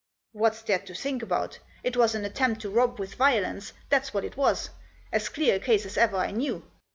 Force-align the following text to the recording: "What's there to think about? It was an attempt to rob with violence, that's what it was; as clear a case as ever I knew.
"What's 0.31 0.63
there 0.63 0.79
to 0.79 0.95
think 0.95 1.21
about? 1.21 1.59
It 1.83 1.95
was 1.95 2.15
an 2.15 2.25
attempt 2.25 2.59
to 2.61 2.71
rob 2.71 2.97
with 2.97 3.13
violence, 3.13 3.73
that's 3.89 4.15
what 4.15 4.25
it 4.25 4.35
was; 4.35 4.71
as 5.13 5.29
clear 5.29 5.57
a 5.57 5.59
case 5.59 5.85
as 5.85 5.95
ever 5.95 6.17
I 6.17 6.31
knew. 6.31 6.63